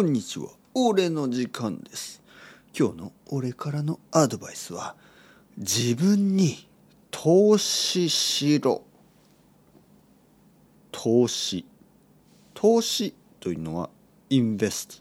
[0.00, 0.48] こんにちは。
[0.72, 2.22] 俺の時間です。
[2.74, 4.96] 今日の俺からのアドバイスは
[5.58, 6.66] 自分に
[7.10, 8.82] 投資しろ。
[10.90, 11.66] 投資。
[12.54, 13.90] 投資というのは
[14.30, 14.94] インベスト。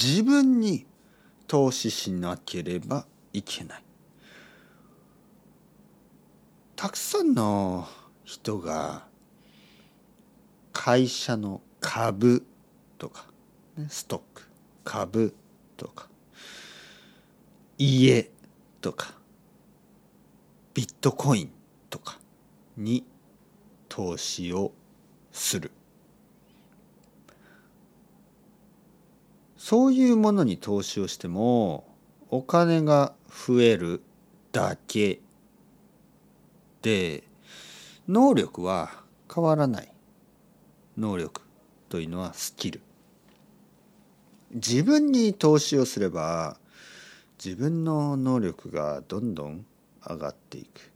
[0.00, 0.86] 自分に
[1.46, 3.84] 投資しなければいけない。
[6.74, 7.86] たくさんの
[8.24, 9.04] 人が
[10.72, 12.46] 会社の株
[12.98, 13.26] とか、
[13.76, 14.42] ね、ストック
[14.84, 15.34] 株
[15.76, 16.08] とか
[17.78, 18.30] 家
[18.80, 19.14] とか
[20.74, 21.50] ビットコイン
[21.90, 22.18] とか
[22.76, 23.04] に
[23.88, 24.72] 投資を
[25.32, 25.70] する。
[29.56, 31.86] そういうものに投資をしても
[32.28, 34.02] お金が増える
[34.52, 35.20] だけ
[36.82, 37.24] で
[38.06, 38.90] 能力は
[39.32, 39.88] 変わらない。
[40.98, 41.40] 能力
[41.88, 42.80] というのはスキル。
[44.54, 46.58] 自分に投資をすれば
[47.44, 49.66] 自分の能力がどんどん
[50.08, 50.92] 上がっていく。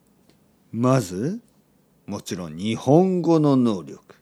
[0.71, 1.41] まず
[2.07, 4.15] もちろん日本語の能力。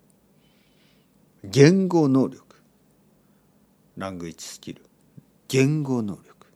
[1.45, 2.45] 言語能力。
[3.97, 4.83] ラングイッチスキル。
[5.49, 6.47] 言語能力。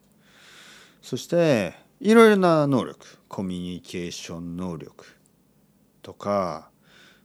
[1.03, 3.19] そしていろいろな能力。
[3.29, 5.05] コミュニケーション能力。
[6.03, 6.71] とか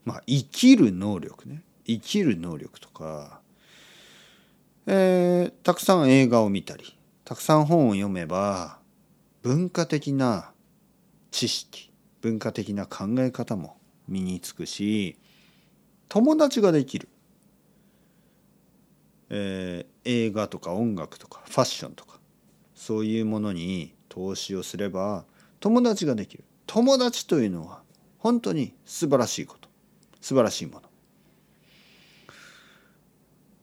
[0.04, 1.64] まあ生きる能力ね。
[1.88, 3.40] 生きる能力とか、
[4.88, 8.80] えー、たくさん映画を見たりたくさん本を読めば
[9.42, 10.52] 文化的な
[11.32, 13.78] 知識文化的な考え方も
[14.08, 15.18] 身につくし
[16.08, 17.10] 友達ができる、
[19.30, 22.20] えー、映画とか音楽とかファッションとか
[22.76, 25.26] そういうものに投資をすれば
[25.60, 26.44] 友達ができる。
[26.68, 27.82] 友達というのは
[28.20, 29.68] 本当に素晴らしいこと。
[30.22, 30.82] 素晴らしいもの。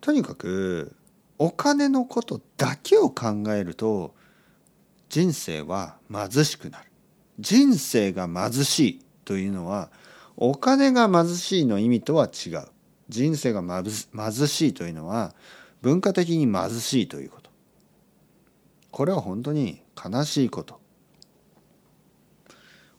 [0.01, 0.97] とにかく
[1.39, 4.15] お金のことだけを考えると
[5.09, 6.91] 人生は貧しくなる。
[7.39, 9.91] 人生が貧しいというのは
[10.37, 12.65] お金が貧しいの意味とは違う。
[13.09, 15.35] 人生が貧しいというのは
[15.83, 17.51] 文化的に貧しいということ。
[18.91, 20.81] これは本当に悲しいこと。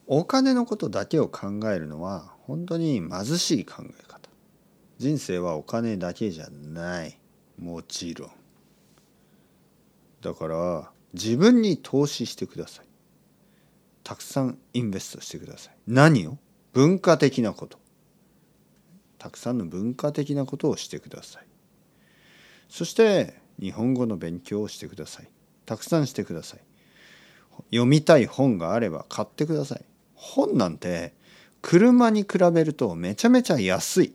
[0.05, 4.29] お金のことだけを考えるのは本当に貧しい考え方。
[4.97, 7.17] 人生はお金だけじゃない。
[7.59, 8.31] もちろん
[10.21, 12.85] だから自分に投資してください。
[14.03, 15.75] たくさんインベストしてください。
[15.87, 16.37] 何を？
[16.73, 17.77] 文化的なこと。
[19.17, 21.45] たくさんの文化的なことをしてください。
[22.67, 25.29] そして日本語の勉強をしてください。
[25.65, 26.59] たくさんしてください。
[27.71, 29.85] 読みたい本があれば買ってください。
[30.15, 31.13] 本なんて
[31.61, 34.13] 車に比べるとめちゃめちゃ安い。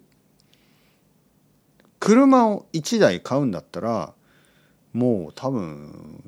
[2.00, 4.14] 車を1台買うんだったら
[4.92, 6.22] もう多分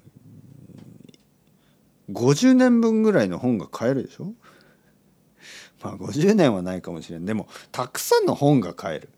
[2.10, 4.32] 50年分ぐらいの本が買えるでしょ？
[5.82, 7.24] まあ50年はないかもしれん。
[7.24, 9.08] でもたくさんの本が買える。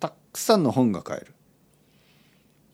[0.00, 1.34] たくさんの本が買える。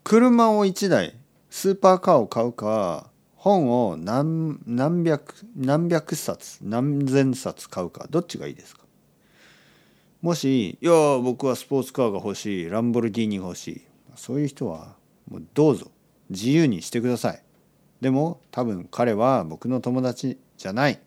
[0.04, 1.14] 車を1台
[1.50, 8.84] スーパーカーを買うか本を何何百何百冊何千冊買うかどっちがいいですか？
[10.20, 13.82] もし「いや僕はスポーツカーが欲しいランボルギーニが欲しい」
[14.16, 14.96] そういう人は
[15.30, 15.90] もうどうぞ
[16.28, 17.42] 自由にしてください。
[18.00, 21.00] でも多分彼は僕の友達じゃない。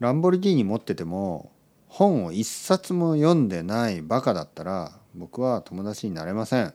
[0.00, 1.50] ランボルギーニ持ってても
[1.88, 6.74] 本を一冊も読んでないバカだったら僕は友達になれません。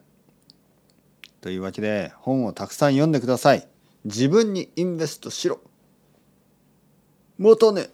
[1.42, 3.68] というわけで本をたくさん読んでください。
[4.06, 5.60] 自分にインベストしろ。
[7.38, 7.90] 元ね